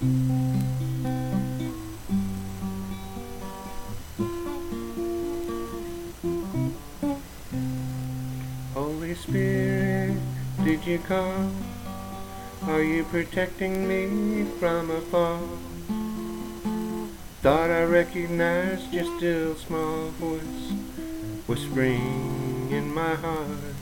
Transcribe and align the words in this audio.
Holy 0.00 0.08
Spirit, 9.14 10.16
did 10.64 10.86
you 10.86 11.00
come? 11.00 11.54
Are 12.62 12.80
you 12.80 13.04
protecting 13.04 13.86
me 13.86 14.46
from 14.58 14.90
a 14.90 15.02
fall? 15.02 15.46
Thought 17.42 17.68
I 17.68 17.82
recognized 17.82 18.90
your 18.94 19.04
still 19.18 19.54
small 19.56 20.08
voice 20.18 20.72
whispering 21.46 22.68
in 22.70 22.94
my 22.94 23.16
heart. 23.16 23.74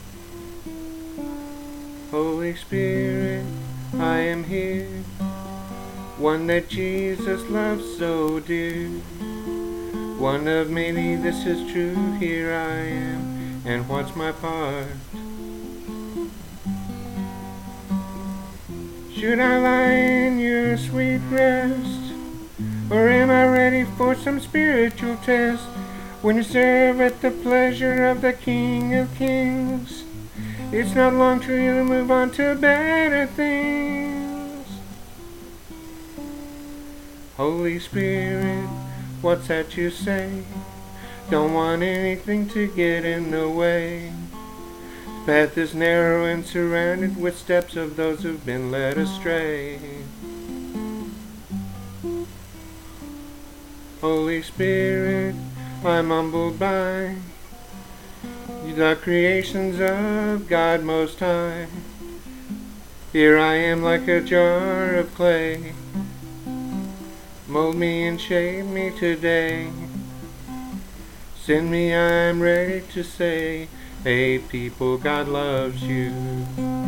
Holy 2.11 2.55
Spirit, 2.57 3.45
I 3.97 4.17
am 4.17 4.43
here, 4.43 4.89
one 6.19 6.47
that 6.47 6.67
Jesus 6.67 7.49
loves 7.49 7.97
so 7.97 8.41
dear. 8.41 8.89
One 10.19 10.49
of 10.49 10.69
many, 10.69 11.15
this 11.15 11.45
is 11.45 11.71
true, 11.71 12.11
here 12.19 12.51
I 12.51 12.75
am, 12.75 13.61
and 13.65 13.87
what's 13.87 14.13
my 14.17 14.33
part? 14.33 14.87
Should 19.13 19.39
I 19.39 19.59
lie 19.59 19.91
in 19.91 20.39
your 20.39 20.77
sweet 20.77 21.21
rest? 21.31 22.11
Or 22.91 23.07
am 23.07 23.29
I 23.29 23.45
ready 23.45 23.85
for 23.85 24.13
some 24.13 24.41
spiritual 24.41 25.15
test? 25.17 25.63
When 26.21 26.35
you 26.35 26.43
serve 26.43 26.99
at 26.99 27.21
the 27.21 27.31
pleasure 27.31 28.07
of 28.07 28.19
the 28.19 28.33
King 28.33 28.93
of 28.93 29.15
Kings, 29.15 30.03
it's 30.73 30.93
not 30.95 31.13
long 31.13 31.39
till 31.39 31.57
you 31.57 31.81
move 31.85 32.11
on 32.11 32.31
to 32.31 32.55
better 32.55 33.25
things. 33.25 34.28
Holy 37.39 37.79
Spirit, 37.79 38.67
what's 39.21 39.47
that 39.47 39.77
you 39.77 39.89
say? 39.89 40.43
Don't 41.29 41.53
want 41.53 41.81
anything 41.81 42.49
to 42.49 42.67
get 42.67 43.05
in 43.05 43.31
the 43.31 43.47
way 43.47 44.11
path 45.25 45.57
is 45.57 45.73
narrow 45.73 46.25
and 46.25 46.45
surrounded 46.45 47.15
with 47.15 47.37
steps 47.37 47.75
of 47.75 47.95
those 47.95 48.23
who've 48.23 48.45
been 48.45 48.71
led 48.71 48.97
astray. 48.97 49.79
Holy 54.01 54.41
Spirit, 54.41 55.35
I'm 55.85 56.09
humbled 56.09 56.57
by 56.57 57.15
the 58.65 58.97
creations 59.01 59.79
of 59.79 60.49
God 60.49 60.83
Most 60.83 61.19
High. 61.19 61.67
Here 63.13 63.37
I 63.37 63.53
am 63.53 63.81
like 63.81 64.09
a 64.09 64.19
jar 64.19 64.95
of 64.95 65.13
clay. 65.15 65.73
Mold 67.49 67.77
me 67.77 68.07
and 68.07 68.21
shape 68.21 68.67
me 68.67 68.91
today. 68.91 69.71
Send 71.35 71.71
me, 71.71 71.95
I'm 71.95 72.39
ready 72.39 72.81
to 72.93 73.03
say, 73.03 73.67
Hey 74.03 74.37
people, 74.37 74.99
God 74.99 75.27
loves 75.27 75.81
you. 75.81 76.78